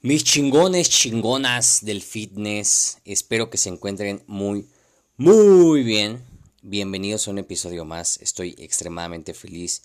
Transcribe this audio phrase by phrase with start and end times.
[0.00, 4.68] Mis chingones, chingonas del fitness, espero que se encuentren muy,
[5.16, 6.24] muy bien.
[6.62, 8.16] Bienvenidos a un episodio más.
[8.22, 9.82] Estoy extremadamente feliz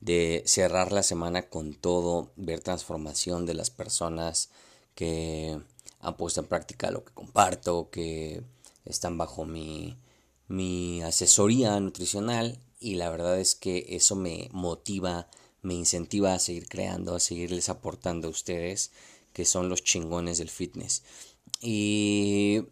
[0.00, 4.50] de cerrar la semana con todo, ver transformación de las personas
[4.94, 5.58] que
[5.98, 8.44] han puesto en práctica lo que comparto, que
[8.84, 9.98] están bajo mi,
[10.46, 15.26] mi asesoría nutricional y la verdad es que eso me motiva,
[15.60, 18.92] me incentiva a seguir creando, a seguirles aportando a ustedes
[19.36, 21.02] que son los chingones del fitness.
[21.60, 22.62] Y,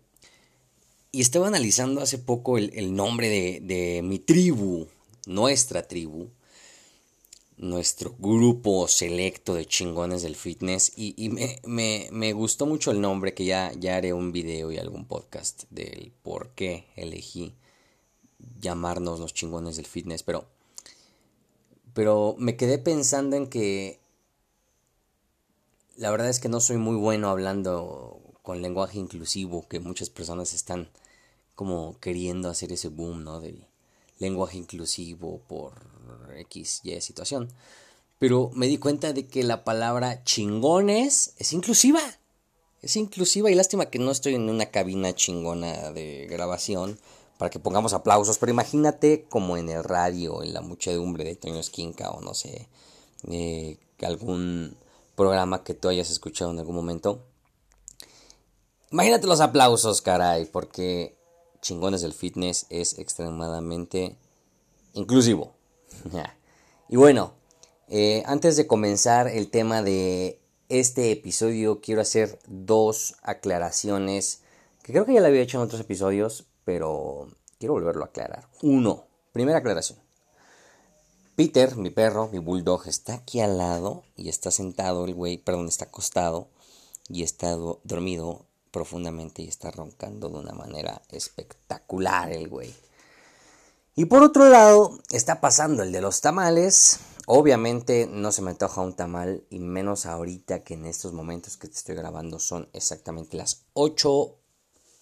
[1.12, 4.86] y estaba analizando hace poco el, nombre de, de, mi tribu,
[5.26, 6.30] nuestra tribu,
[7.58, 10.94] nuestro grupo selecto de chingones del fitness.
[10.96, 14.78] Y, me, me, me, gustó mucho el nombre, que ya, ya haré un video y
[14.78, 17.52] algún podcast del por qué elegí
[18.58, 20.22] llamarnos los chingones del fitness.
[20.22, 20.46] Pero,
[21.92, 24.02] pero me quedé pensando en que
[25.96, 30.52] la verdad es que no soy muy bueno hablando con lenguaje inclusivo, que muchas personas
[30.52, 30.90] están
[31.54, 33.40] como queriendo hacer ese boom, ¿no?
[33.40, 33.66] Del
[34.18, 35.72] lenguaje inclusivo por
[36.36, 37.48] X, Y situación.
[38.18, 42.00] Pero me di cuenta de que la palabra chingones es inclusiva.
[42.82, 46.98] Es inclusiva y lástima que no estoy en una cabina chingona de grabación
[47.38, 48.38] para que pongamos aplausos.
[48.38, 52.68] Pero imagínate como en el radio, en la muchedumbre de Toño Esquinca o no sé,
[53.28, 54.76] eh, algún
[55.16, 57.26] programa que tú hayas escuchado en algún momento.
[58.90, 61.18] Imagínate los aplausos, caray, porque
[61.60, 64.16] Chingones del Fitness es extremadamente
[64.92, 65.54] inclusivo.
[66.88, 67.34] y bueno,
[67.88, 74.42] eh, antes de comenzar el tema de este episodio, quiero hacer dos aclaraciones
[74.82, 78.48] que creo que ya lo había hecho en otros episodios, pero quiero volverlo a aclarar.
[78.62, 80.03] Uno, primera aclaración.
[81.36, 85.66] Peter, mi perro, mi bulldog, está aquí al lado y está sentado el güey, perdón,
[85.66, 86.48] está acostado
[87.08, 92.72] y está dormido profundamente y está roncando de una manera espectacular el güey.
[93.96, 97.00] Y por otro lado, está pasando el de los tamales.
[97.26, 101.66] Obviamente no se me antoja un tamal y menos ahorita que en estos momentos que
[101.66, 104.36] te estoy grabando son exactamente las 8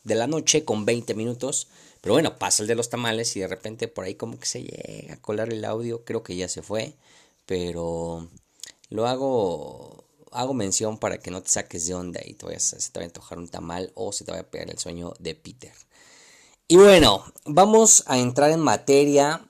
[0.05, 1.69] de la noche con 20 minutos.
[2.01, 4.63] Pero bueno, pasa el de los tamales y de repente por ahí como que se
[4.63, 6.05] llega a colar el audio.
[6.05, 6.95] Creo que ya se fue.
[7.47, 8.29] Pero
[8.89, 12.91] lo hago, hago mención para que no te saques de onda y te vayas, se
[12.91, 15.35] te vaya a antojar un tamal o se te vaya a pegar el sueño de
[15.35, 15.75] Peter.
[16.69, 19.49] Y bueno, vamos a entrar en materia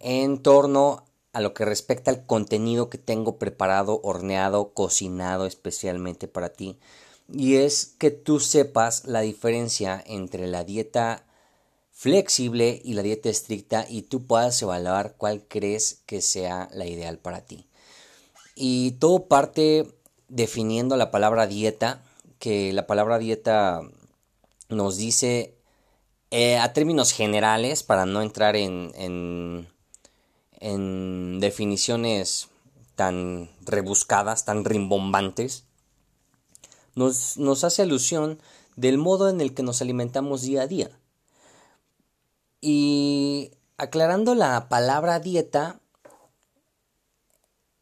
[0.00, 6.50] en torno a lo que respecta al contenido que tengo preparado, horneado, cocinado especialmente para
[6.50, 6.78] ti.
[7.28, 11.24] Y es que tú sepas la diferencia entre la dieta
[11.92, 17.18] flexible y la dieta estricta y tú puedas evaluar cuál crees que sea la ideal
[17.18, 17.66] para ti.
[18.54, 19.86] Y todo parte
[20.28, 22.02] definiendo la palabra dieta,
[22.38, 23.82] que la palabra dieta
[24.68, 25.54] nos dice
[26.30, 29.68] eh, a términos generales, para no entrar en, en,
[30.58, 32.48] en definiciones
[32.96, 35.66] tan rebuscadas, tan rimbombantes,
[36.94, 38.40] nos, nos hace alusión
[38.76, 40.90] del modo en el que nos alimentamos día a día.
[42.60, 45.80] Y aclarando la palabra dieta,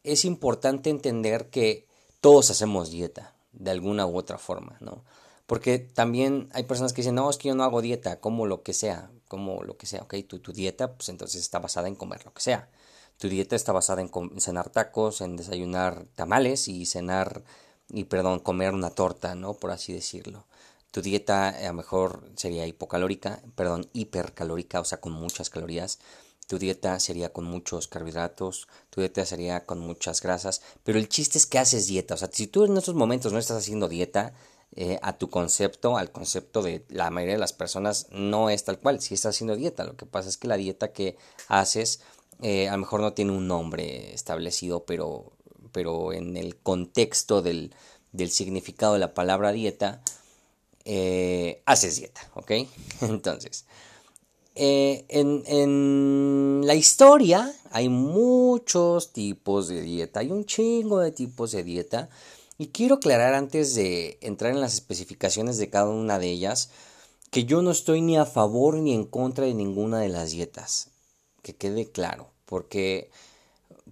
[0.03, 1.87] es importante entender que
[2.19, 5.03] todos hacemos dieta, de alguna u otra forma, ¿no?
[5.45, 8.63] Porque también hay personas que dicen, no, es que yo no hago dieta, como lo
[8.63, 11.95] que sea, como lo que sea, ok, tu, tu dieta, pues entonces está basada en
[11.95, 12.69] comer lo que sea.
[13.17, 14.09] Tu dieta está basada en
[14.39, 17.43] cenar tacos, en desayunar tamales y cenar,
[17.91, 19.53] y perdón, comer una torta, ¿no?
[19.53, 20.45] Por así decirlo.
[20.91, 25.99] Tu dieta a lo mejor sería hipocalórica, perdón, hipercalórica, o sea, con muchas calorías.
[26.47, 31.37] Tu dieta sería con muchos carbohidratos, tu dieta sería con muchas grasas, pero el chiste
[31.37, 32.15] es que haces dieta.
[32.15, 34.33] O sea, si tú en estos momentos no estás haciendo dieta,
[34.73, 38.79] eh, a tu concepto, al concepto de la mayoría de las personas, no es tal
[38.79, 39.01] cual.
[39.01, 41.17] Si estás haciendo dieta, lo que pasa es que la dieta que
[41.47, 42.01] haces
[42.41, 45.33] eh, a lo mejor no tiene un nombre establecido, pero,
[45.71, 47.73] pero en el contexto del,
[48.11, 50.01] del significado de la palabra dieta,
[50.85, 52.51] eh, haces dieta, ¿ok?
[53.01, 53.65] Entonces,
[54.55, 61.51] eh, en, en, la historia hay muchos tipos de dieta, hay un chingo de tipos
[61.51, 62.09] de dieta.
[62.57, 66.69] Y quiero aclarar antes de entrar en las especificaciones de cada una de ellas,
[67.31, 70.89] que yo no estoy ni a favor ni en contra de ninguna de las dietas.
[71.41, 73.09] Que quede claro, porque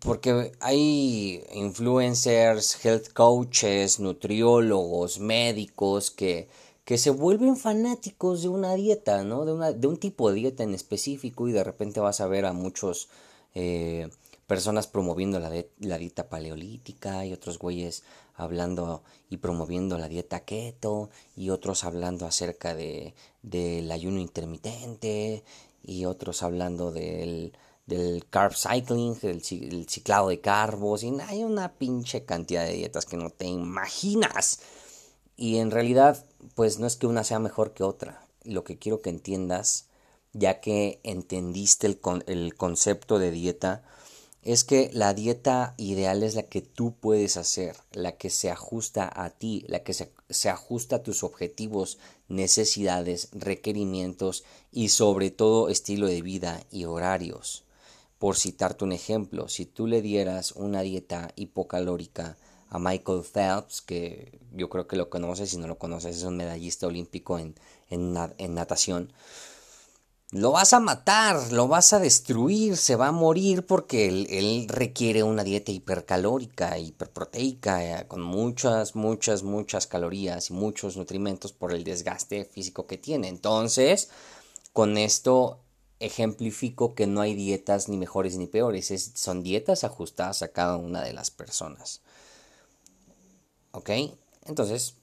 [0.02, 6.48] porque hay influencers, health coaches, nutriólogos, médicos que,
[6.86, 9.46] que se vuelven fanáticos de una dieta, ¿no?
[9.46, 12.46] De, una, de un tipo de dieta en específico y de repente vas a ver
[12.46, 13.10] a muchos
[13.54, 14.10] eh,
[14.48, 18.04] personas promoviendo la, la, dieta paleolítica y otros güeyes
[18.36, 23.14] hablando y promoviendo la dieta keto y otros hablando acerca de
[23.44, 25.44] del ayuno intermitente
[25.84, 27.54] y otros hablando del
[27.90, 29.42] del carb cycling, el,
[29.90, 34.60] ciclado de carbos, y hay una pinche cantidad de dietas que no te imaginas.
[35.36, 36.26] Y en realidad,
[36.56, 38.26] pues no es que una sea mejor que otra.
[38.44, 39.88] Lo que quiero que entiendas,
[40.34, 43.84] ya que entendiste el, el concepto de dieta,
[44.44, 49.12] es que la dieta ideal es la que tú puedes hacer, la que se ajusta
[49.14, 51.98] a ti, la que se, se, ajusta a tus objetivos,
[52.30, 57.66] necesidades, requerimientos y sobre todo estilo de vida y horarios.
[58.20, 62.38] Por citarte un ejemplo, si tú le dieras una dieta hipocalórica
[62.70, 66.38] a Michael Phelps, que yo creo que lo conoces, si no lo conoces, es un
[66.38, 67.56] medallista olímpico en,
[67.90, 69.14] en, natación,
[70.32, 75.24] lo vas a matar, lo vas a destruir, se va a morir porque él, requiere
[75.24, 81.84] una dieta hipercalórica, hiperproteica, eh, con muchas, muchas, muchas calorías y muchos nutrimentos por el
[81.84, 83.30] desgaste físico que tiene.
[83.30, 84.10] Entonces,
[84.72, 85.62] con esto
[86.00, 91.04] ejemplifico que no hay dietas ni mejores ni peores, son dietas ajustadas a cada una
[91.04, 92.02] de las personas.
[93.72, 93.90] ¿Ok?
[94.46, 94.96] Entonces,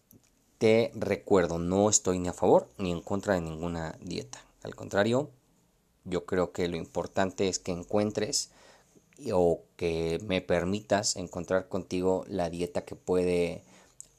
[0.58, 4.42] te recuerdo, no estoy ni a favor ni en contra de ninguna dieta.
[4.62, 5.30] Al contrario,
[6.04, 8.50] yo creo que lo importante es que encuentres
[9.32, 13.62] o que me permitas encontrar contigo la dieta que puede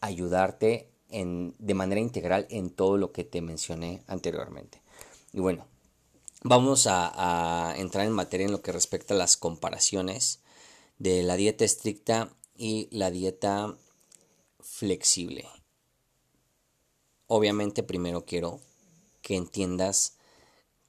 [0.02, 4.82] ayudarte en, de manera integral en todo lo que te mencioné anteriormente.
[5.34, 5.66] Y bueno,
[6.50, 10.40] Vamos a, entrar en materia en lo que respecta a las comparaciones
[10.98, 13.76] de la dieta estricta y la dieta
[14.62, 15.46] flexible.
[17.28, 18.62] Obviamente primero quiero
[19.22, 20.16] que entiendas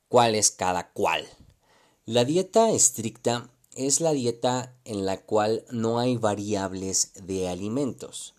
[0.09, 1.27] cuál es cada cual.
[2.07, 8.37] La dieta estricta es la dieta en la cual no hay variables de alimentos.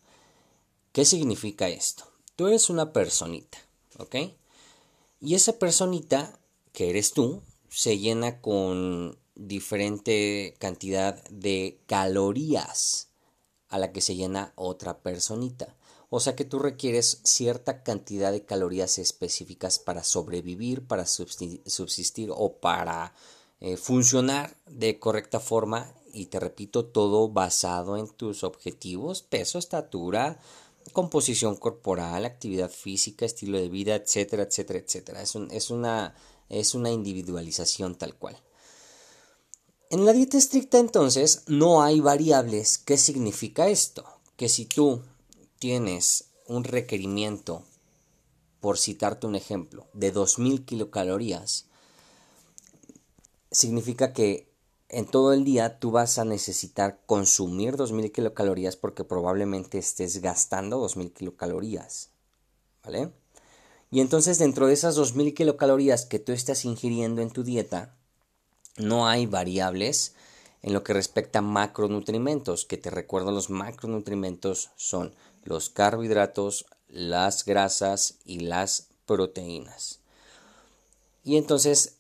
[0.94, 2.06] ¿Qué significa esto?
[2.38, 3.58] Tú eres una personita,
[3.98, 4.16] ¿ok?
[5.20, 6.39] Y esa personita
[6.72, 13.10] que eres tú, se llena con diferente cantidad de calorías
[13.70, 15.76] a la que se llena otra personita.
[16.10, 22.54] O sea que tú requieres cierta cantidad de calorías específicas para sobrevivir, para subsistir o
[22.54, 23.14] para
[23.60, 25.94] eh, funcionar de correcta forma.
[26.12, 30.40] Y te repito, todo basado en tus objetivos, peso, estatura,
[30.94, 35.22] composición corporal, actividad física, estilo de vida, etcétera, etcétera, etcétera.
[35.22, 36.16] Es, es una
[36.50, 38.38] es una individualización tal cual.
[39.92, 42.78] En la dieta estricta entonces no hay variables.
[42.78, 44.06] ¿Qué significa esto?
[44.36, 45.02] Que si tú
[45.58, 47.64] tienes un requerimiento,
[48.60, 51.66] por citarte un ejemplo, de 2.000 kilocalorías,
[53.52, 54.50] significa que
[54.90, 60.84] en todo el día tú vas a necesitar consumir 2.000 kilocalorías porque probablemente estés gastando
[60.84, 62.10] 2.000 kilocalorías.
[62.84, 63.12] ¿Vale?
[63.92, 67.96] Y entonces dentro de esas 2.000 kilocalorías que tú estás ingiriendo en tu dieta,
[68.78, 70.14] no hay variables
[70.62, 77.46] en lo que respecta a macronutrimentos, que te recuerdo los macronutrimentos son los carbohidratos, las
[77.46, 80.00] grasas y las proteínas.
[81.24, 81.96] Y entonces,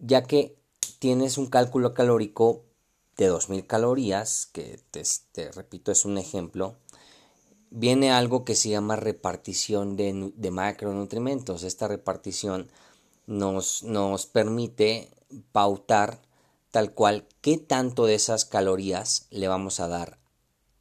[0.00, 0.56] ya que
[0.98, 2.64] tienes un cálculo calórico
[3.16, 5.02] de 2.000 calorías, que te,
[5.32, 6.76] te repito es un ejemplo,
[7.70, 11.62] viene algo que se llama repartición de, de macronutrimentos.
[11.62, 12.68] Esta repartición
[13.26, 15.10] nos, nos permite
[15.52, 16.20] pautar
[16.70, 20.18] tal cual qué tanto de esas calorías le vamos a dar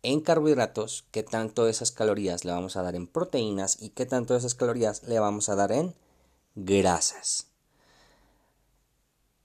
[0.04, 4.06] en carbohidratos, qué tanto de esas calorías le vamos a dar en proteínas y qué
[4.06, 5.96] tanto de esas calorías le vamos a dar en
[6.56, 7.48] grasas.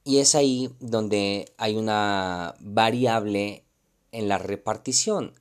[0.04, 3.64] Y es ahí donde hay una variable
[4.10, 5.34] en la repartición.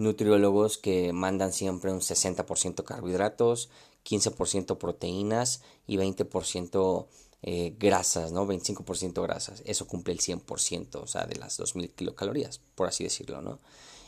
[0.00, 3.70] Nutriólogos que mandan siempre un 60% carbohidratos,
[4.04, 7.06] 15% proteínas y 20%
[7.42, 8.46] eh, grasas, ¿no?
[8.46, 9.62] 25% grasas.
[9.64, 13.60] Eso cumple el 100%, o sea, de las 2000 kilocalorías, por así decirlo, ¿no?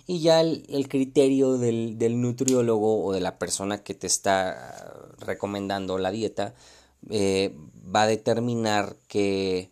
[0.06, 5.96] Y ya el, criterio del, del, nutriólogo o de la persona que te está recomendando
[5.96, 6.54] la dieta
[7.10, 7.56] eh,
[7.94, 9.70] va a determinar qué,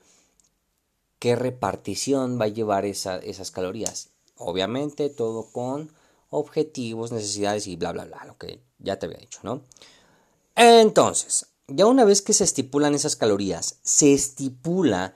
[1.18, 4.10] qué repartición va a llevar esas calorías.
[4.36, 5.90] Obviamente todo con
[6.30, 9.62] objetivos, necesidades y bla, bla, bla, lo que ya te había dicho, ¿no?
[10.54, 15.14] Entonces, ya una vez que se estipulan esas calorías, se estipula,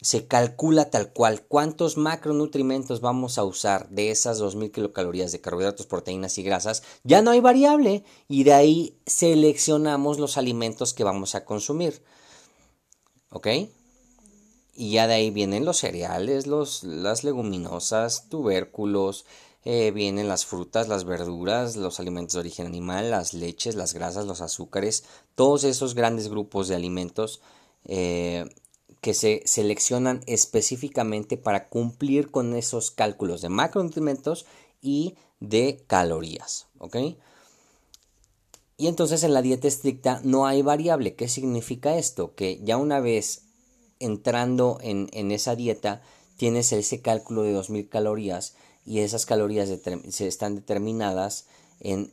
[0.00, 5.86] se calcula tal cual cuántos macronutrientes vamos a usar de esas 2000 kilocalorías de carbohidratos,
[5.86, 11.34] proteínas y grasas, ya no hay variable y de ahí seleccionamos los alimentos que vamos
[11.34, 12.02] a consumir.
[13.30, 13.46] ¿Ok?
[14.74, 19.26] Y ya de ahí vienen los cereales, los, las leguminosas, tubérculos,
[19.64, 24.26] eh, vienen las frutas, las verduras, los alimentos de origen animal, las leches, las grasas,
[24.26, 27.42] los azúcares, todos esos grandes grupos de alimentos
[27.84, 28.48] eh,
[29.02, 34.46] que se seleccionan específicamente para cumplir con esos cálculos de macronutrientes
[34.80, 36.66] y de calorías.
[36.78, 36.96] ¿ok?
[38.78, 41.14] Y entonces en la dieta estricta no hay variable.
[41.14, 42.34] ¿Qué significa esto?
[42.34, 43.42] Que ya una vez
[43.98, 46.00] entrando en, en esa dieta
[46.38, 49.68] tienes ese cálculo de 2.000 calorías y esas calorías
[50.10, 51.46] se están determinadas
[51.80, 52.12] en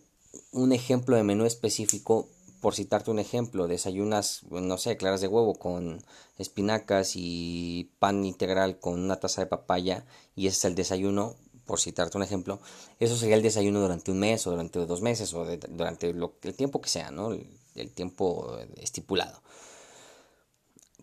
[0.51, 2.27] un ejemplo de menú específico,
[2.62, 6.03] por citarte un ejemplo, desayunas, no sé, claras de huevo con
[6.38, 10.05] espinacas y pan integral con una taza de papaya
[10.36, 12.59] y ese es el desayuno, por citarte un ejemplo,
[13.00, 16.55] eso sería el desayuno durante un mes o durante dos meses o durante lo, el
[16.55, 17.31] tiempo que sea, ¿no?
[17.75, 19.41] el tiempo estipulado.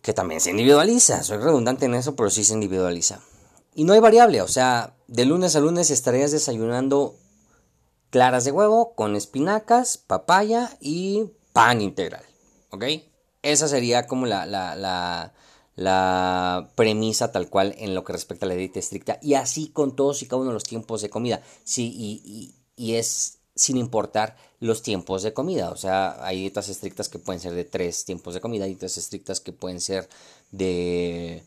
[0.02, 3.20] Que también se individualiza, soy redundante en eso, pero sí se individualiza.
[3.74, 7.16] Y no hay variable, o sea, de lunes a lunes estarías desayunando
[8.10, 12.24] claras de huevo con espinacas, papaya y pan integral.
[12.70, 12.84] ¿Ok?
[13.42, 15.32] Esa sería como la, la,
[15.76, 19.18] la, premisa tal cual en lo que respecta a la dieta estricta.
[19.20, 21.42] Y así con todos y cada uno de los tiempos de comida.
[21.64, 25.70] Sí, y, y es sin importar los tiempos de comida.
[25.70, 29.40] O sea, hay dietas estrictas que pueden ser de tres tiempos de comida, dietas estrictas
[29.40, 30.08] que pueden ser
[30.50, 31.44] de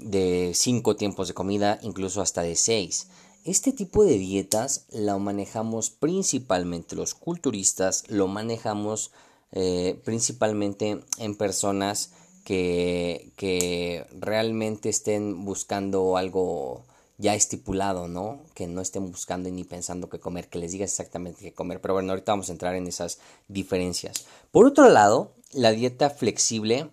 [0.00, 3.08] de cinco tiempos de comida, incluso hasta de seis.
[3.44, 9.12] Este tipo de dietas la manejamos principalmente los culturistas, lo manejamos
[9.52, 12.10] eh, principalmente en personas
[12.44, 16.84] que, que realmente estén buscando algo
[17.18, 18.40] ya estipulado, ¿no?
[18.54, 21.80] Que no estén buscando ni pensando qué comer, que les digas exactamente qué comer.
[21.80, 24.26] Pero bueno, ahorita vamos a entrar en esas diferencias.
[24.50, 26.90] Por otro lado, la dieta flexible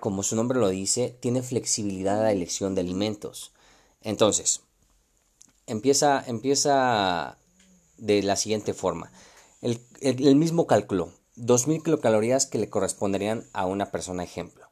[0.00, 3.52] como su nombre lo dice, tiene flexibilidad a la elección de alimentos.
[4.02, 4.62] Entonces,
[5.66, 7.38] empieza, empieza
[7.96, 9.10] de la siguiente forma.
[9.60, 14.66] El, mismo cálculo, 2.000 kilocalorías que le corresponderían a una persona ejemplo.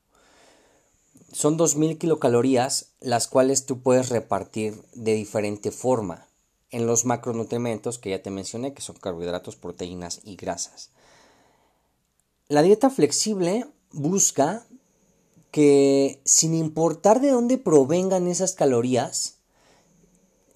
[1.33, 6.29] Son 2.000 kilocalorías las cuales tú puedes repartir de diferente forma
[6.71, 10.91] en los macronutrientes que ya te mencioné, que son carbohidratos, proteínas y grasas.
[12.49, 14.65] La dieta flexible busca
[15.57, 19.39] que sin importar de dónde provengan esas calorías,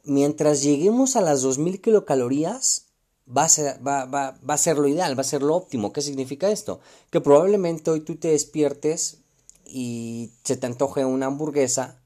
[0.05, 2.85] mientras lleguemos a las 2000 kilocalorías,
[3.27, 5.95] va a, ser, va, a ser lo ideal, va a ser lo óptimo.
[5.95, 6.81] ¿Qué significa esto?
[7.09, 9.23] Que probablemente hoy tú te despiertes
[9.65, 12.03] y se te antoje una hamburguesa,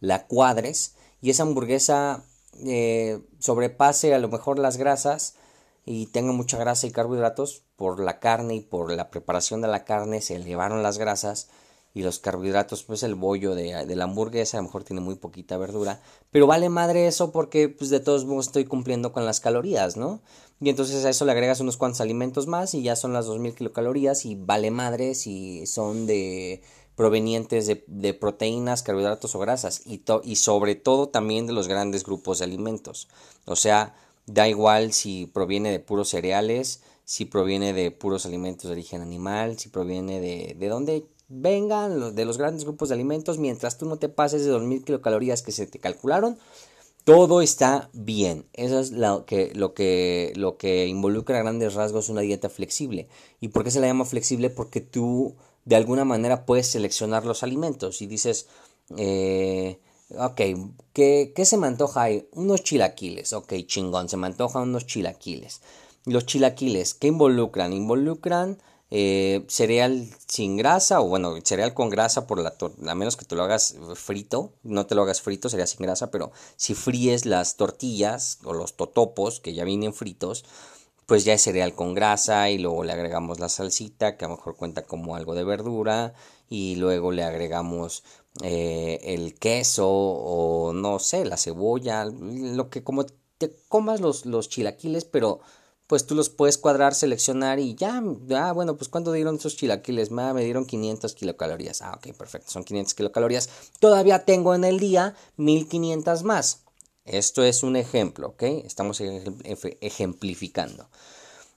[0.00, 2.24] la cuadres y esa hamburguesa
[2.64, 5.34] eh, sobrepase a lo mejor las grasas
[5.84, 9.84] y tenga mucha grasa y carbohidratos por la carne y por la preparación de la
[9.84, 11.48] carne se elevaron las grasas
[11.98, 15.16] y los carbohidratos, pues el bollo de, de, la hamburguesa a lo mejor tiene muy
[15.16, 16.00] poquita verdura,
[16.30, 20.20] pero vale madre eso porque pues de todos modos estoy cumpliendo con las calorías, ¿no?
[20.60, 23.56] Y entonces a eso le agregas unos cuantos alimentos más y ya son las 2000
[23.56, 26.62] kilocalorías y vale madre si son de
[26.94, 32.04] provenientes de, de proteínas, carbohidratos o grasas y, y sobre todo también de los grandes
[32.04, 33.08] grupos de alimentos.
[33.44, 38.72] O sea, da igual si proviene de puros cereales, si proviene de puros alimentos de
[38.74, 43.78] origen animal, si proviene de, de dónde vengan de los grandes grupos de alimentos mientras
[43.78, 46.38] tú no te pases de 2000 kilocalorías que se te calcularon.
[47.04, 48.46] Todo está bien.
[48.52, 53.08] Eso es lo que, lo que, lo que involucra a grandes rasgos una dieta flexible.
[53.40, 54.50] ¿Y por qué se la llama flexible?
[54.50, 58.48] Porque tú de alguna manera puedes seleccionar los alimentos y dices,
[58.96, 59.78] eh,
[60.16, 60.40] ok,
[60.92, 62.28] ¿qué, ¿qué, se me antoja ahí?
[62.32, 65.60] Unos chilaquiles, ok, chingón, se me antojan unos chilaquiles.
[66.04, 67.74] Los chilaquiles, ¿qué involucran?
[67.74, 68.58] Involucran
[68.90, 72.54] eh, cereal sin grasa, o bueno, cereal con grasa, por la
[72.90, 76.10] a menos que te lo hagas frito, no te lo hagas frito, sería sin grasa,
[76.10, 80.44] pero si fríes las tortillas o los totopos que ya vienen fritos,
[81.06, 84.36] pues ya es cereal con grasa y luego le agregamos la salsita que a lo
[84.36, 86.12] mejor cuenta como algo de verdura
[86.50, 88.04] y luego le agregamos
[88.42, 93.06] eh, el queso o no sé, la cebolla, lo que como
[93.38, 95.40] te comas los, los chilaquiles, pero
[95.88, 98.02] pues tú los puedes cuadrar, seleccionar y ya,
[98.36, 100.10] ah, bueno, pues ¿cuánto dieron esos chilaquiles?
[100.16, 101.80] Ah, me dieron 500 kilocalorías.
[101.82, 103.48] Ah, ok, perfecto, son 500 kilocalorías.
[103.80, 106.60] Todavía tengo en el día 1500 más.
[107.06, 108.42] Esto es un ejemplo, ¿ok?
[108.42, 110.88] Estamos ejemplificando.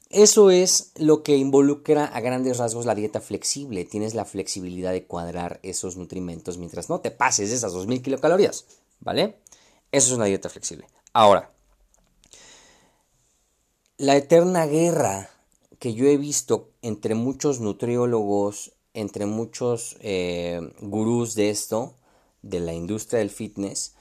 [0.10, 3.84] Eso es lo que involucra a grandes rasgos la dieta flexible.
[3.84, 8.64] Tienes la flexibilidad de cuadrar esos nutrimentos mientras no te pases de esas 2000 kilocalorías,
[9.02, 9.36] ¿vale?
[9.92, 10.88] Eso es una dieta flexible.
[11.12, 11.52] Ahora,
[14.02, 15.30] la eterna guerra
[15.78, 21.94] que yo he visto entre muchos nutriólogos, entre muchos eh, gurús de esto,
[22.42, 23.94] de la industria del fitness,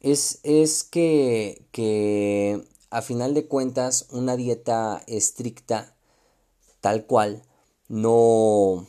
[0.00, 5.96] es, es que, que a final de cuentas una dieta estricta,
[6.80, 7.42] tal cual,
[7.88, 8.86] no,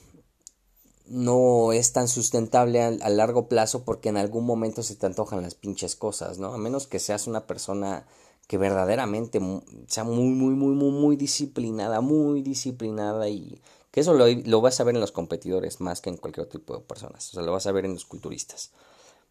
[1.08, 5.42] no es tan sustentable a, a, largo plazo porque en algún momento se te antojan
[5.42, 6.54] las pinches cosas, ¿no?
[6.54, 8.06] A menos que seas una persona
[8.48, 9.40] que verdaderamente
[9.88, 14.80] sea muy, muy, muy, muy, muy disciplinada, muy disciplinada y que eso lo, lo, vas
[14.80, 17.44] a ver en los competidores más que en cualquier otro tipo de personas, o sea,
[17.44, 18.72] lo vas a ver en los culturistas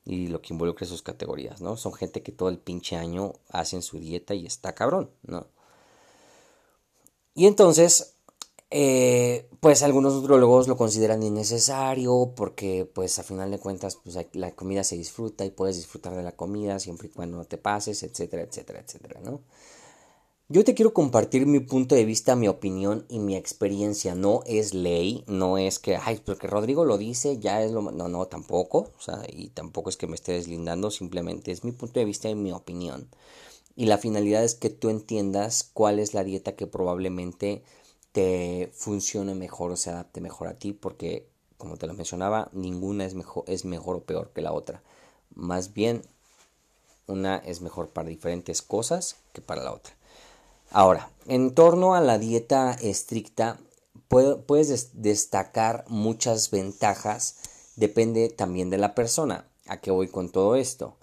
[0.04, 1.76] y lo que involucra sus categorías, ¿no?
[1.76, 5.47] Son gente que todo el pinche año hacen su dieta y está cabrón, ¿no?
[7.35, 8.12] Y entonces,
[8.75, 14.52] eh, pues algunos nutrólogos lo consideran innecesario porque pues a final de cuentas pues la
[14.52, 18.43] comida se disfruta y puedes disfrutar de la comida siempre y cuando te pases, etcétera,
[18.43, 19.43] etcétera, etcétera, ¿no?
[20.49, 24.14] Yo te quiero compartir mi punto de vista, mi opinión y mi experiencia.
[24.14, 27.81] No es ley, no es que, ay, porque Rodrigo lo dice, ya es lo...
[27.91, 28.91] No, no, tampoco.
[28.99, 32.29] O sea, y tampoco es que me esté deslindando, simplemente es mi punto de vista
[32.29, 33.09] y mi opinión.
[33.76, 37.62] Y la finalidad es que tú entiendas cuál es la dieta que probablemente
[38.12, 43.04] te funcione mejor o se adapte mejor a ti, porque como te lo mencionaba, ninguna
[43.04, 44.82] es mejor, es mejor o peor que la otra.
[45.34, 46.02] Más bien,
[47.06, 49.95] una es mejor para diferentes cosas que para la otra.
[50.71, 53.58] Ahora, en torno a la dieta estricta,
[54.08, 57.37] puedes destacar muchas ventajas,
[57.76, 59.47] depende también de la persona.
[59.69, 60.97] ¿A qué voy con todo esto?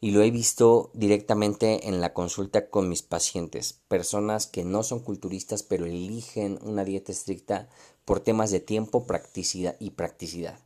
[0.00, 5.00] Y lo he visto directamente en la consulta con mis pacientes, personas que no son
[5.00, 7.68] culturistas pero eligen una dieta estricta
[8.04, 10.58] por temas de tiempo practicidad y practicidad.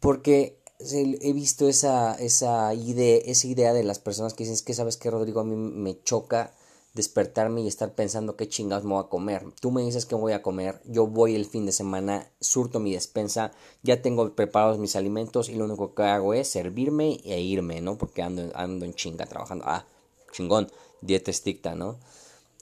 [0.00, 4.74] Porque he visto esa, esa, idea, esa idea de las personas que dicen, es que
[4.74, 6.54] sabes que Rodrigo a mí me choca
[6.94, 9.44] despertarme y estar pensando qué chingados me voy a comer.
[9.60, 12.94] Tú me dices que voy a comer, yo voy el fin de semana, surto mi
[12.94, 13.50] despensa,
[13.82, 17.98] ya tengo preparados mis alimentos y lo único que hago es servirme e irme, ¿no?
[17.98, 19.64] Porque ando, ando en chinga trabajando.
[19.66, 19.84] Ah,
[20.32, 21.98] chingón, dieta estricta, ¿no?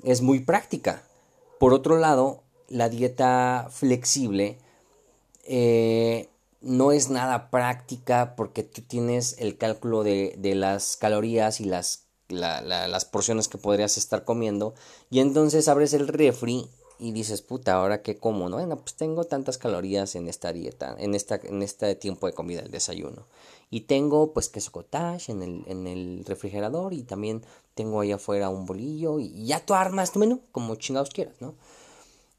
[0.02, 1.04] Es muy práctica.
[1.60, 4.58] Por otro lado, la dieta flexible
[5.44, 6.30] eh,
[6.62, 12.01] no es nada práctica porque tú tienes el cálculo de, de las calorías y las
[12.32, 14.74] las porciones que podrías estar comiendo
[15.10, 16.68] y entonces abres el refri
[16.98, 18.56] y dices, puta, ahora qué como, ¿no?
[18.56, 22.60] Bueno, pues tengo tantas calorías en esta dieta, en, esta, en este tiempo de comida,
[22.60, 23.26] el desayuno.
[23.70, 27.42] Y tengo pues queso cottage en el, en el refrigerador y también
[27.74, 31.56] tengo ahí afuera un bolillo y ya tú armas tu menú como chingados quieras, ¿no?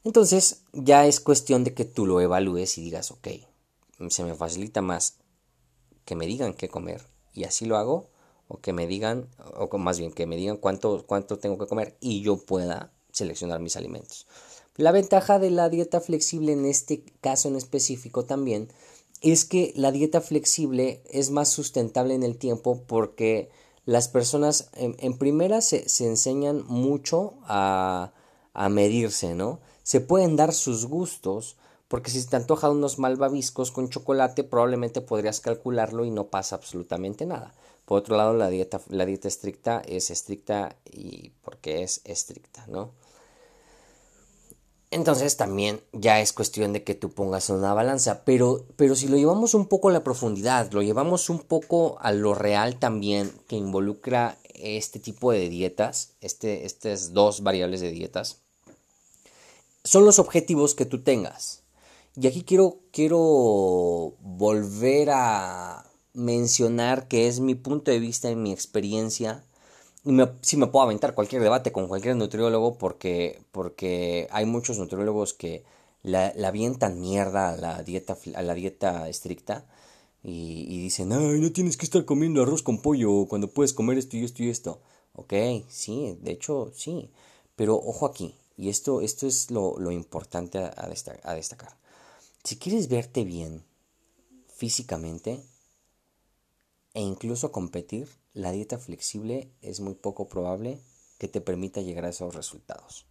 [0.02, 3.28] Entonces ya es cuestión de que tú lo evalúes y digas, ok,
[4.08, 5.16] se me facilita más
[6.04, 7.02] que me digan qué comer
[7.34, 8.08] y así lo hago
[8.48, 11.96] o que me digan, o más bien que me digan cuánto, cuánto tengo que comer
[12.00, 14.26] y yo pueda seleccionar mis alimentos.
[14.76, 18.68] La ventaja de la dieta flexible en este caso en específico también
[19.22, 23.50] es que la dieta flexible es más sustentable en el tiempo porque
[23.86, 28.12] las personas en, primera se, se, enseñan mucho a,
[28.52, 29.60] a medirse, ¿no?
[29.82, 31.56] Se pueden dar sus gustos,
[31.88, 37.26] porque si te antoja unos malvaviscos con chocolate, probablemente podrías calcularlo y no pasa absolutamente
[37.26, 37.54] nada.
[37.84, 42.92] Por otro lado, la dieta, la dieta estricta es estricta y porque es estricta, ¿no?
[44.90, 49.16] Entonces también ya es cuestión de que tú pongas una balanza, pero, pero si lo
[49.16, 53.56] llevamos un poco a la profundidad, lo llevamos un poco a lo real también que
[53.56, 58.42] involucra este tipo de dietas, este, estas dos variables de dietas,
[59.82, 61.64] son los objetivos que tú tengas.
[62.14, 68.52] Y aquí quiero, quiero volver a, mencionar que es mi punto de vista y mi
[68.52, 69.44] experiencia.
[70.04, 74.78] Y me, sí me puedo aventar cualquier debate con cualquier nutriólogo porque, porque hay muchos
[74.78, 75.64] nutriólogos que
[76.02, 79.66] la, la avientan mierda a la dieta, a la dieta estricta
[80.22, 84.16] y, dicen, ay, no tienes que estar comiendo arroz con pollo cuando puedes comer esto
[84.16, 84.80] y esto y esto.
[85.14, 85.34] Ok,
[85.68, 87.10] sí, de hecho sí,
[87.56, 90.88] pero ojo aquí, y esto, esto es lo, lo importante a
[91.34, 91.76] destacar.
[92.42, 93.64] Si quieres verte bien
[94.48, 95.42] físicamente
[96.94, 100.80] e incluso competir, la dieta flexible es muy poco probable
[101.18, 103.06] que te permita llegar a esos resultados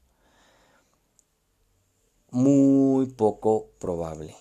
[2.34, 4.36] muy poco probable.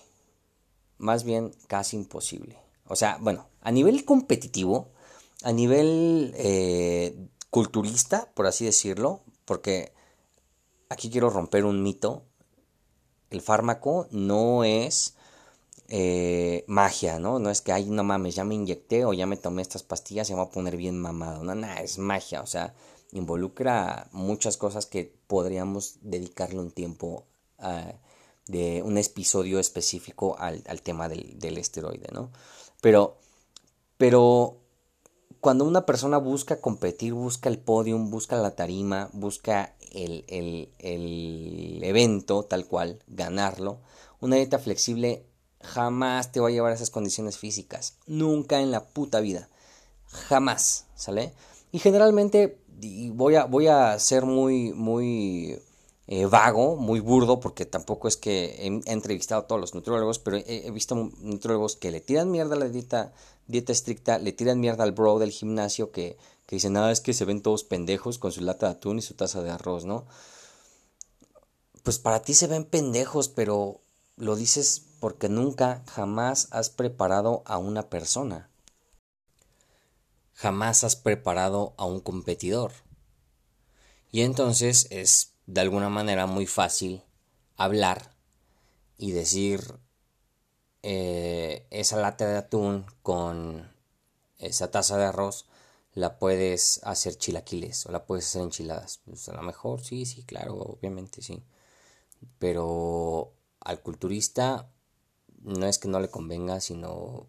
[0.97, 2.57] Más bien casi imposible.
[2.87, 4.89] O sea, bueno, a nivel competitivo,
[5.43, 7.15] a nivel eh,
[7.51, 9.93] culturista, por así decirlo, porque
[10.89, 12.25] aquí quiero romper un mito.
[13.29, 15.15] El fármaco no es
[15.95, 17.37] eh, magia, ¿no?
[17.37, 20.27] No es que, ay, no mames, ya me inyecté o ya me tomé estas pastillas
[20.27, 21.43] y me voy a poner bien mamado.
[21.43, 22.41] No, nada, es magia.
[22.41, 22.73] O sea,
[23.11, 27.27] involucra muchas cosas que podríamos dedicarle un tiempo
[28.47, 32.31] de un episodio específico al, tema del, esteroide, ¿no?
[32.81, 33.19] Pero,
[33.97, 34.57] pero
[35.41, 42.45] cuando una persona busca competir, busca el podium, busca la tarima, busca el, el, evento
[42.45, 43.77] tal cual, ganarlo,
[44.19, 45.27] una dieta flexible
[45.63, 47.97] jamás te va a llevar a esas condiciones físicas.
[48.05, 49.49] Nunca en la puta vida.
[50.07, 51.33] Jamás, ¿sale?
[51.71, 52.59] Y generalmente,
[53.13, 55.59] voy a, voy a ser muy, muy
[56.07, 60.37] eh, vago, muy burdo, porque tampoco es que he, entrevistado a todos los nutriólogos, pero
[60.37, 63.13] he, visto nutriólogos que le tiran mierda a la dieta,
[63.47, 67.13] dieta estricta, le tiran mierda al bro del gimnasio que, que dicen, nada, es que
[67.13, 70.05] se ven todos pendejos con su lata de atún y su taza de arroz, ¿no?
[71.83, 73.81] Pues para ti se ven pendejos, pero
[74.15, 78.49] lo dices porque nunca, jamás has preparado a una persona.
[80.33, 82.71] Jamás has preparado a un competidor.
[84.13, 87.03] Y entonces es de alguna manera muy fácil
[87.57, 88.15] hablar
[88.97, 89.77] y decir
[90.83, 93.75] eh, esa lata de atún con
[94.37, 95.47] esa taza de arroz
[95.95, 99.01] la puedes hacer chilaquiles o la puedes hacer enchiladas.
[99.03, 101.43] Pues a lo mejor sí, sí, claro, obviamente sí.
[102.39, 104.69] Pero al culturista
[105.43, 107.27] no es que no le convenga, sino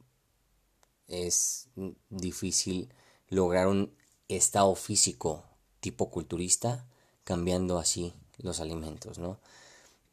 [1.08, 1.68] es
[2.10, 2.92] difícil
[3.28, 3.92] lograr un
[4.28, 5.44] estado físico
[5.80, 6.86] tipo culturista
[7.24, 9.38] cambiando así los alimentos, ¿no?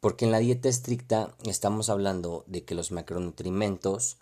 [0.00, 4.18] Porque en la dieta estricta estamos hablando de que los macronutrimentos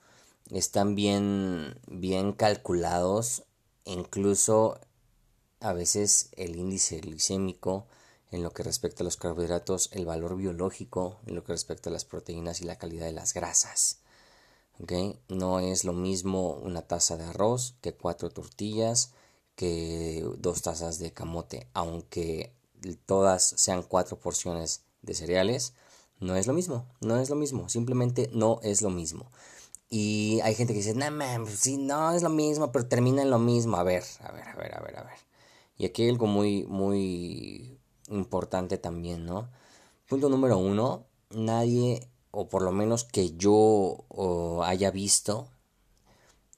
[0.51, 3.45] están bien, bien calculados,
[3.85, 4.79] incluso
[5.61, 7.87] a veces el índice glicémico
[8.31, 11.93] en lo que respecta a los carbohidratos, el valor biológico en lo que respecta a
[11.93, 14.01] las proteínas y la calidad de las grasas.
[14.81, 15.19] ¿okay?
[15.29, 19.13] No es lo mismo una taza de arroz que cuatro tortillas,
[19.57, 22.53] que dos tazas de camote, aunque
[23.07, 25.75] todas sean cuatro porciones de cereales,
[26.19, 29.31] no es lo mismo, no es lo mismo, simplemente no es lo mismo.
[29.89, 33.31] Y hay gente que dice, no, man, sí, no es lo mismo, pero termina en
[33.31, 33.77] lo mismo.
[33.77, 35.19] A ver, a ver, a ver, a ver, a ver.
[35.77, 37.60] Y aquí hay algo muy, muy
[38.11, 39.49] importante también, ¿no?
[40.09, 44.05] Punto número uno, nadie, o por lo menos que yo
[44.65, 45.49] haya visto,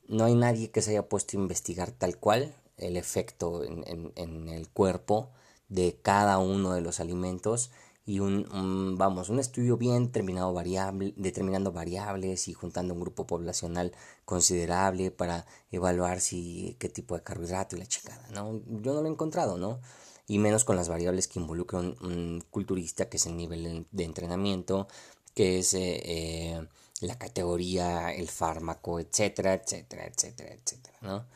[0.08, 4.48] no hay nadie que se haya puesto a investigar tal cual el efecto en, en
[4.48, 5.30] el cuerpo
[5.68, 7.70] de cada uno de los alimentos
[8.04, 13.92] y un, vamos un estudio bien determinado variable determinando variables y juntando un grupo poblacional
[14.24, 19.06] considerable para evaluar si qué tipo de carbohidrato y la checada no yo no lo
[19.06, 19.80] he encontrado no
[20.26, 24.88] y menos con las variables que involucran un, culturista que es el nivel de entrenamiento
[25.34, 26.66] que es eh, eh,
[27.00, 31.26] la categoría el fármaco etcétera etcétera etcétera etcétera no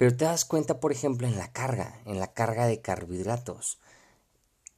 [0.00, 3.78] pero te das cuenta, por ejemplo, en la carga, en la carga de carbohidratos.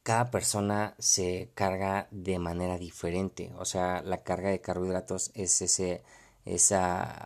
[0.03, 3.53] Cada persona se carga de manera diferente.
[3.57, 6.03] O sea, la carga de carbohidratos es ese,
[6.43, 6.77] ese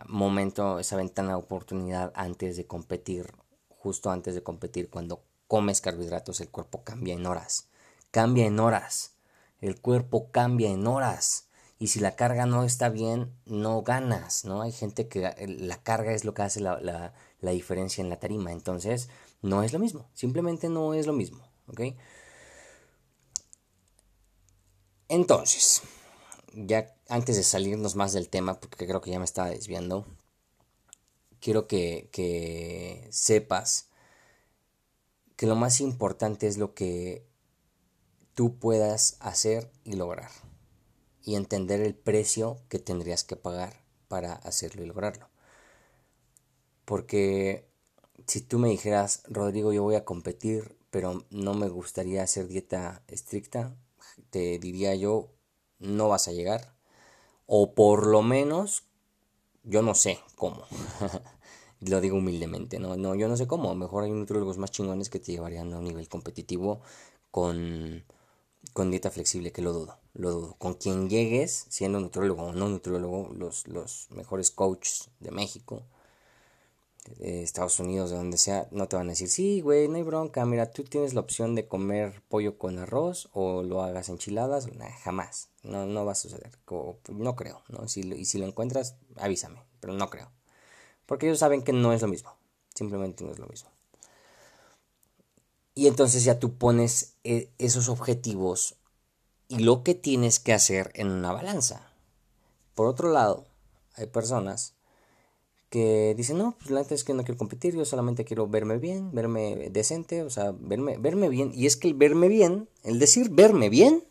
[0.06, 3.32] momento, esa ventana de oportunidad antes de competir,
[3.68, 7.66] justo antes de competir, cuando comes carbohidratos, el cuerpo cambia en horas.
[8.12, 9.12] Cambia en horas.
[9.60, 11.46] El cuerpo cambia en horas.
[11.80, 14.62] Y si la carga no está bien, no ganas, ¿no?
[14.62, 18.18] Hay gente que la carga es lo que hace la, la la diferencia en la
[18.18, 18.52] tarima.
[18.52, 19.08] Entonces,
[19.42, 21.80] no es lo mismo, simplemente no es lo mismo, ¿ok?
[25.08, 25.82] Entonces,
[26.52, 30.06] ya antes de salirnos más del tema, porque creo que ya me estaba desviando,
[31.40, 33.87] quiero que, que sepas
[35.38, 37.24] que lo más importante es lo que
[38.34, 40.32] tú puedas hacer y lograr.
[41.22, 45.28] Y entender el precio que tendrías que pagar para hacerlo y lograrlo.
[46.84, 47.68] Porque
[48.26, 53.04] si tú me dijeras, Rodrigo, yo voy a competir, pero no me gustaría hacer dieta
[53.06, 53.76] estricta,
[54.30, 55.30] te diría yo,
[55.78, 56.74] no vas a llegar.
[57.46, 58.88] O por lo menos,
[59.62, 60.64] yo no sé cómo.
[61.80, 62.96] lo digo humildemente, ¿no?
[62.96, 63.74] no, yo no sé cómo.
[63.74, 66.80] mejor hay nutriólogos más chingones que te llevarían a un nivel competitivo
[67.30, 68.04] con,
[68.72, 70.56] con dieta flexible, que lo dudo, lo dudo.
[70.58, 75.84] Con quien llegues, siendo nutriólogo o no nutriólogo, los, los mejores coaches de México,
[77.16, 80.02] de Estados Unidos, de donde sea, no te van a decir, sí, güey, no hay
[80.02, 84.68] bronca, mira, tú tienes la opción de comer pollo con arroz o lo hagas enchiladas,
[85.02, 86.52] jamás, no, no va a suceder,
[87.08, 87.88] no creo, ¿no?
[87.88, 90.37] Si, y si lo encuentras, avísame, pero no creo.
[91.08, 92.36] Porque ellos saben que no es lo mismo,
[92.74, 93.70] simplemente no es lo mismo.
[95.74, 98.76] Y entonces ya tú pones eh, esos objetivos
[99.48, 101.90] y lo que tienes que hacer en una balanza.
[102.74, 103.46] Por otro lado,
[103.94, 104.74] hay personas
[105.70, 109.10] que dicen, no, pues la es que no quiero competir, yo solamente quiero verme bien,
[109.12, 111.52] verme decente, o sea, verme, verme bien.
[111.54, 114.04] Y es que el verme bien, el decir verme bien,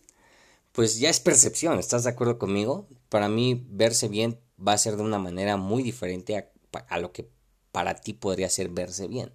[0.71, 2.87] pues ya es percepción, ¿estás de acuerdo conmigo?
[3.09, 6.56] Para mí verse bien va a ser de una manera muy diferente a,
[6.87, 7.29] a lo que
[7.71, 9.31] para ti podría ser verse bien.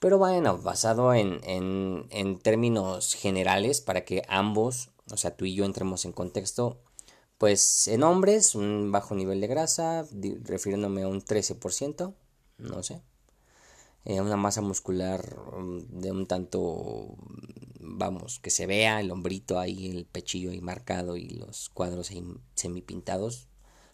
[0.00, 5.64] Pero bueno, basado en, en, términos generales para que ambos, o sea, tú y yo
[5.64, 6.82] entremos en contexto,
[7.38, 10.06] pues en hombres, un bajo nivel de grasa,
[10.42, 12.14] refiriéndome a un 13%,
[12.58, 13.02] no sé,
[14.04, 17.16] eh, una masa muscular um, de un tanto,
[17.80, 22.22] vamos, que se vea el hombrito ahí, el pechillo ahí marcado y los cuadros ahí
[22.54, 23.48] semipintados.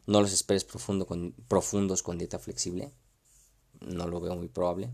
[0.07, 2.93] No los esperes profundo con, profundos con dieta flexible,
[3.81, 4.91] no lo veo muy probable.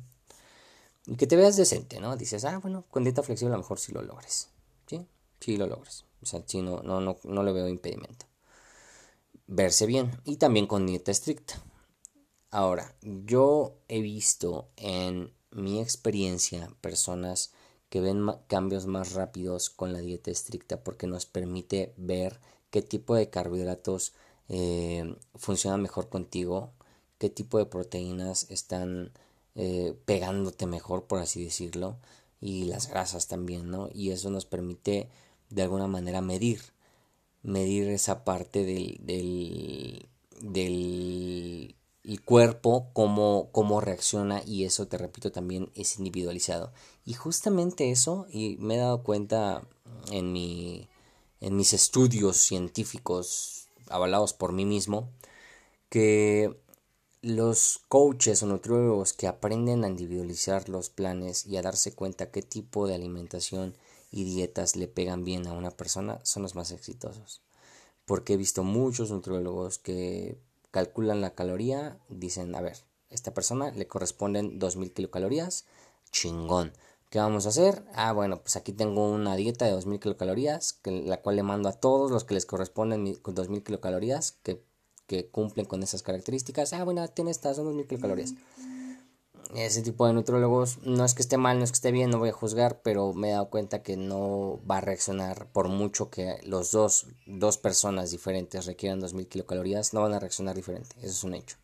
[1.07, 2.17] Y que te veas decente, ¿no?
[2.17, 4.51] Dices, ah, bueno, con dieta flexible a lo mejor sí lo logres.
[4.87, 5.07] ¿Sí?
[5.41, 6.05] Sí lo logres.
[6.21, 8.27] O sea, sí, no, no, no, no le veo impedimento.
[9.47, 10.21] Verse bien.
[10.25, 11.63] Y también con dieta estricta.
[12.51, 17.53] Ahora, yo he visto en mi experiencia personas
[17.89, 22.41] que ven cambios más rápidos con la dieta estricta porque nos permite ver
[22.71, 24.13] qué tipo de carbohidratos
[24.49, 25.15] eh,
[25.79, 26.73] mejor contigo,
[27.19, 29.13] qué tipo de proteínas están
[29.55, 31.97] eh, pegándote mejor, por así decirlo,
[32.41, 33.89] y las grasas también, ¿no?
[33.93, 35.09] Y eso nos permite
[35.51, 36.61] de alguna manera medir,
[37.43, 40.07] medir esa parte del, del,
[40.41, 46.73] del cuerpo, cómo, cómo reacciona y eso, te repito, también es individualizado.
[47.05, 49.67] Y justamente eso, y me he dado cuenta
[50.13, 50.89] en, mi,
[51.41, 53.58] en mis estudios científicos
[53.91, 55.11] avalados por mí mismo,
[55.89, 56.61] que
[57.21, 62.43] los coaches o nutriólogos que aprenden a individualizar los planes y a darse cuenta qué
[62.43, 63.77] tipo de alimentación
[64.11, 67.43] y dietas le pegan bien a una persona son los más exitosos.
[68.05, 70.39] Porque he visto muchos nutriólogos que
[70.71, 72.79] calculan la caloría, dicen, a ver,
[73.11, 75.67] esta persona le corresponden 2000 kilocalorías,
[76.11, 76.73] chingón.
[77.11, 77.85] ¿Qué vamos a hacer?
[77.95, 81.71] Ah, bueno, pues aquí tengo una dieta de 2000 kilocalorías, que, la cual le mando
[81.71, 86.75] a todos los que les corresponden con 2000 kilocalorías, que cumplen con esas características.
[86.75, 88.35] Ah, bueno, tiene estas, son dos kilocalorías.
[89.55, 92.19] Ese tipo de nutrólogos no es que esté mal, no es que esté bien, no
[92.19, 96.11] voy a juzgar, pero me he dado cuenta que no va a reaccionar por mucho
[96.11, 101.09] que los dos, dos personas diferentes requieran 2000 kilocalorías, no van a reaccionar diferente, eso
[101.09, 101.57] es un hecho.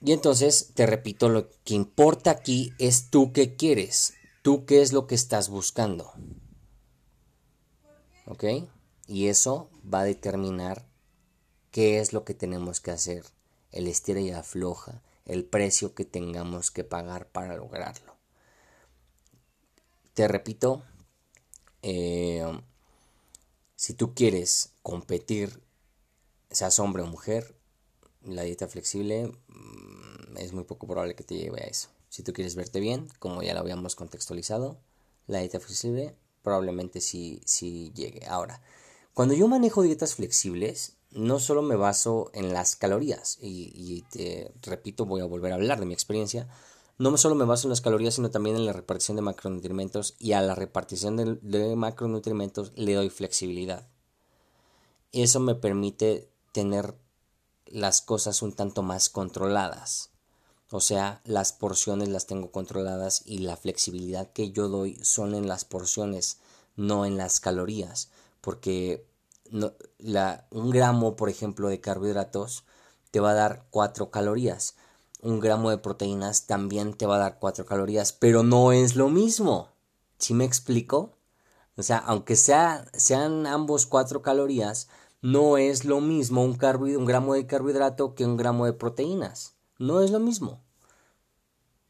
[0.00, 4.92] Y entonces, te repito, lo que importa aquí es tú qué quieres, tú qué es
[4.92, 6.12] lo que estás buscando.
[8.26, 8.44] ¿Ok?
[9.06, 10.86] Y eso va a determinar
[11.70, 13.24] qué es lo que tenemos que hacer,
[13.72, 18.16] el estira y afloja, el precio que tengamos que pagar para lograrlo.
[20.14, 20.82] Te repito,
[21.82, 22.44] eh,
[23.76, 25.62] si tú quieres competir,
[26.50, 27.57] seas hombre o mujer,
[28.28, 31.88] la dieta flexible mm, es muy poco probable que te lleve a eso.
[32.08, 34.78] Si tú quieres verte bien, como ya lo habíamos contextualizado,
[35.26, 38.26] la dieta flexible probablemente sí, sí llegue.
[38.26, 38.62] Ahora,
[39.14, 45.06] cuando yo manejo dietas flexibles, no solo me baso en las calorías, y, te repito,
[45.06, 46.48] voy a volver a hablar de mi experiencia,
[46.98, 50.32] no solo me baso en las calorías, sino también en la repartición de macronutrientes y
[50.32, 53.86] a la repartición de, de macronutrientes le doy flexibilidad.
[55.12, 56.94] Eso me permite tener
[57.72, 60.10] las cosas un tanto más controladas.
[60.70, 65.48] O sea, las porciones las tengo controladas y la flexibilidad que yo doy son en
[65.48, 66.38] las porciones,
[66.76, 68.10] no en las calorías.
[68.40, 69.06] Porque
[69.50, 72.64] un gramo, por ejemplo, de carbohidratos
[73.10, 74.74] te va a dar 4 calorías.
[75.22, 79.08] Un gramo de proteínas también te va a dar 4 calorías, pero no es lo
[79.08, 79.70] mismo.
[80.18, 81.16] ¿Sí me explico?
[81.76, 84.88] O sea, aunque sea, sean ambos 4 calorías,
[85.20, 89.54] no es lo mismo un, gramo de carbohidrato que un gramo de proteínas.
[89.78, 90.62] No es lo mismo.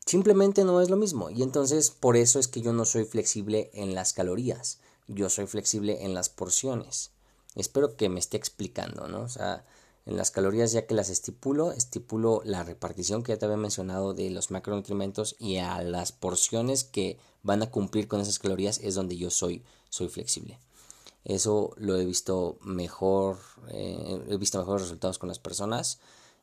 [0.07, 1.29] Simplemente no es lo mismo.
[1.29, 4.81] Y entonces por eso es que yo no soy flexible en las calorías.
[5.09, 7.11] Yo soy flexible en las porciones.
[7.55, 9.21] Espero que me esté explicando, ¿no?
[9.23, 9.65] O sea,
[10.07, 14.15] en las calorías ya que las estipulo, estipulo la repartición que ya te había mencionado
[14.15, 18.95] de los macronutrientes y a las porciones que van a cumplir con esas calorías es
[18.95, 20.59] donde yo soy, soy flexible.
[21.25, 23.39] Eso lo he visto mejor,
[23.71, 26.01] eh, he visto mejores resultados con las personas.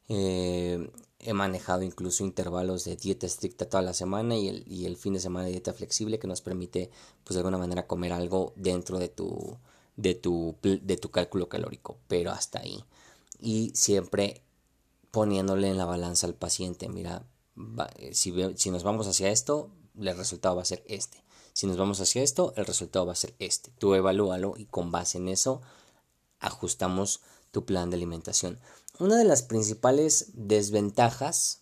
[0.07, 4.97] Eh, he manejado incluso intervalos de dieta estricta toda la semana y el, y el
[4.97, 6.91] fin de semana de dieta flexible que nos permite
[7.23, 9.57] pues de alguna manera comer algo dentro de tu,
[9.95, 12.83] de tu, de tu cálculo calórico, pero hasta ahí
[13.39, 14.41] y siempre
[15.11, 17.25] poniéndole en la balanza al paciente, mira,
[18.11, 21.23] si, si nos vamos hacia esto, el resultado va a ser este.
[21.55, 23.71] Si nos vamos hacia esto, el resultado va a ser este.
[23.79, 25.61] Tú evalúalo y con base en eso
[26.41, 28.59] ajustamos tu plan de alimentación.
[28.99, 31.61] Una de las principales desventajas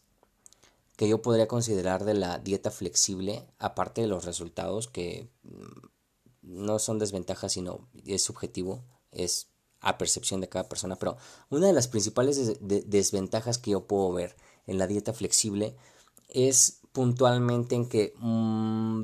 [0.95, 5.85] que yo podría considerar de la dieta flexible, aparte de los resultados que mm,
[6.41, 11.17] no son desventajas, sino es subjetivo, es a percepción de cada persona, pero
[11.51, 15.75] una de las principales desventajas que yo puedo ver en la dieta flexible
[16.29, 19.03] es puntualmente en que mm,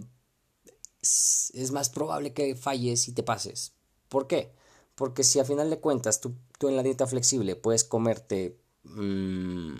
[1.02, 3.74] es más probable que falles y te pases.
[4.10, 4.52] ¿Por qué?
[4.96, 9.76] Porque si a final de cuentas tú, tú en la dieta flexible puedes comerte mm,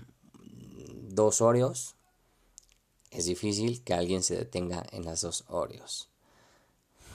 [1.10, 1.96] dos Oreos,
[3.12, 6.10] es difícil que alguien se detenga en las dos Oreos.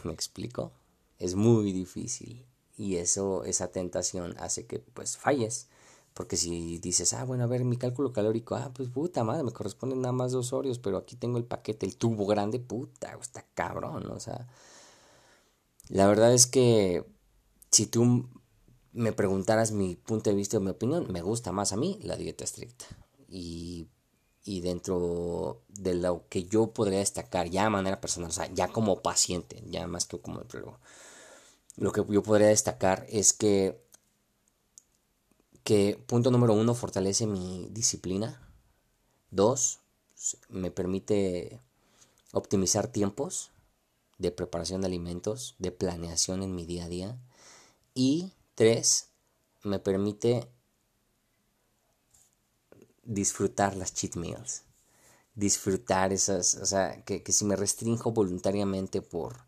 [0.02, 0.72] ¿Me explico?
[1.18, 2.44] Es muy difícil
[2.76, 5.68] y eso, esa tentación hace que pues falles.
[6.14, 9.52] Porque si dices, ah, bueno, a ver, mi cálculo calórico, ah, pues puta madre, me
[9.52, 13.44] corresponden nada más dos Oreos, pero aquí tengo el paquete, el tubo grande, puta, está
[13.54, 14.46] cabrón, o sea.
[15.88, 17.04] La verdad es que
[17.70, 18.28] si tú
[18.92, 22.16] me preguntaras mi punto de vista o mi opinión, me gusta más a mí la
[22.16, 22.86] dieta estricta.
[23.28, 23.88] Y,
[24.44, 28.68] y dentro de lo que yo podría destacar ya de manera personal, o sea, ya
[28.68, 30.78] como paciente, ya más que como pero
[31.76, 33.83] lo que yo podría destacar es que,
[35.64, 38.40] que punto número uno, fortalece mi disciplina.
[39.30, 39.80] Dos,
[40.48, 41.60] me permite
[42.32, 43.50] optimizar tiempos
[44.18, 47.18] de preparación de alimentos, de planeación en mi día a día.
[47.94, 49.08] Y tres,
[49.62, 50.48] me permite
[53.02, 54.62] disfrutar las cheat meals.
[55.34, 59.44] Disfrutar esas, o sea, que, que si me restringo voluntariamente por,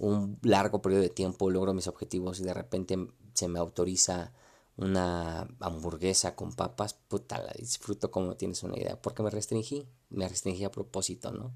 [0.00, 2.96] un largo periodo de tiempo logro mis objetivos y de repente
[3.34, 4.32] se me autoriza
[4.80, 10.28] una hamburguesa con papas, puta, la disfruto como tienes una idea, porque me restringí, me
[10.28, 11.52] restringí a propósito, ¿no?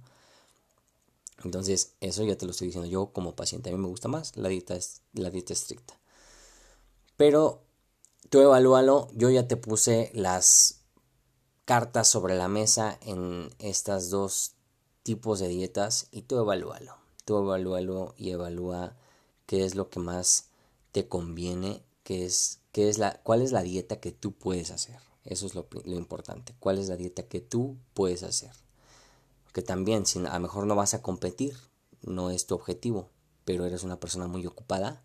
[1.43, 4.37] Entonces, eso ya te lo estoy diciendo yo como paciente, a mí me gusta más
[4.37, 4.79] la dieta,
[5.13, 5.99] la dieta estricta.
[7.17, 7.63] Pero
[8.31, 10.81] tú evalúalo, yo ya te puse las
[11.65, 14.55] cartas sobre la mesa en estas dos
[15.03, 18.97] tipos de dietas y tú evalúalo tú evalúalo y evalúa
[19.47, 20.51] qué es lo que más
[20.93, 24.99] te conviene, qué es, qué es la, cuál es la dieta que tú puedes hacer.
[25.25, 26.55] Eso es lo, importante.
[26.61, 28.53] ¿Cuál es la dieta que tú puedes hacer?
[29.53, 31.57] Que también, si a lo mejor no vas a competir,
[32.03, 33.09] no es tu objetivo,
[33.45, 35.03] pero eres una persona muy ocupada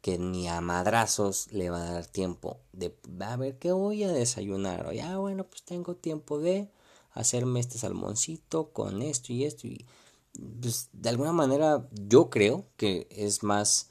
[0.00, 4.10] que ni a madrazos le va a dar tiempo de a ver qué voy a
[4.10, 4.86] desayunar.
[4.86, 6.68] O ya, bueno, pues tengo tiempo de
[7.12, 9.86] hacerme este salmoncito con esto y esto y
[10.60, 13.90] pues, de alguna manera yo creo que es más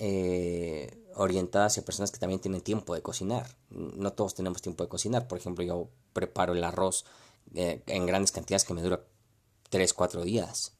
[0.00, 3.56] eh, orientada hacia personas que también tienen tiempo de cocinar.
[3.70, 5.26] No todos tenemos tiempo de cocinar.
[5.26, 7.04] Por ejemplo, yo preparo el arroz
[7.54, 9.04] eh, en grandes cantidades que me dura
[9.70, 10.72] 3, 4 días.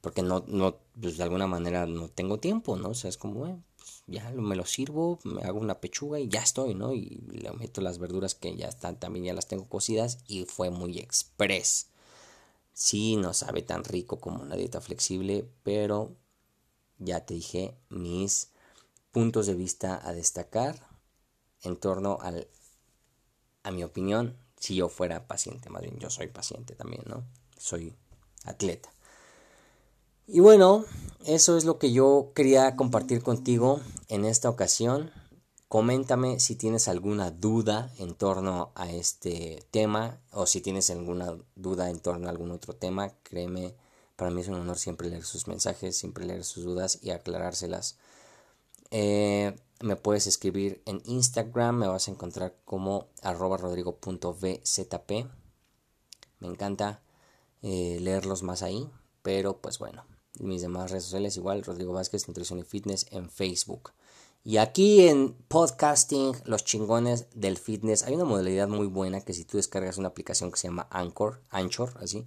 [0.00, 2.90] Porque no, no, pues de alguna manera no tengo tiempo, ¿no?
[2.90, 3.56] O sea, es como, eh,
[4.06, 6.92] ya me lo sirvo, me hago una pechuga y ya estoy, ¿no?
[6.92, 10.70] Y le meto las verduras que ya están, también ya las tengo cocidas y fue
[10.70, 11.88] muy express.
[12.72, 16.14] Sí, no sabe tan rico como una dieta flexible, pero
[16.98, 18.50] ya te dije mis
[19.16, 20.76] puntos de vista a destacar
[21.62, 22.48] en torno al,
[23.62, 27.24] a mi opinión, si yo fuera paciente, más bien yo soy paciente también, ¿no?
[27.56, 27.96] Soy
[28.44, 28.90] atleta.
[30.26, 30.84] Y bueno,
[31.24, 35.10] eso es lo que yo quería compartir contigo en esta ocasión.
[35.68, 41.88] Coméntame si tienes alguna duda en torno a este tema o si tienes alguna duda
[41.88, 43.14] en torno a algún otro tema.
[43.22, 43.76] Créeme,
[44.14, 47.96] para mí es un honor siempre leer sus mensajes, siempre leer sus dudas y aclarárselas.
[48.90, 55.10] Eh, me puedes escribir en Instagram, me vas a encontrar como arroba rodrigo.vzp.
[56.38, 57.02] Me encanta
[57.62, 58.88] eh, leerlos más ahí,
[59.22, 60.04] pero pues bueno,
[60.38, 63.92] mis demás redes sociales igual, Rodrigo Vázquez, Nutrición y Fitness en Facebook.
[64.44, 69.44] Y aquí en podcasting, los chingones del fitness, hay una modalidad muy buena que si
[69.44, 72.24] tú descargas una aplicación que se llama Anchor, Anchor, así,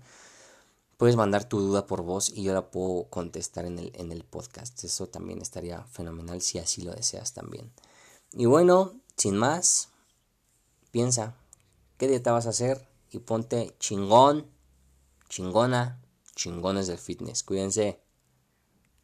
[0.99, 4.25] Puedes mandar tu duda por voz y yo la puedo contestar en el, en el
[4.25, 4.83] podcast.
[4.83, 7.71] Eso también estaría fenomenal si así lo deseas también.
[8.33, 9.87] Y bueno, sin más,
[10.91, 11.37] piensa
[11.97, 14.45] qué dieta vas a hacer y ponte chingón,
[15.29, 16.01] chingona,
[16.35, 17.43] chingones del fitness.
[17.43, 18.01] Cuídense.